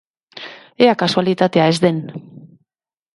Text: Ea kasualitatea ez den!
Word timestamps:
Ea 0.85 0.95
kasualitatea 1.03 1.67
ez 1.73 1.77
den! 1.85 2.01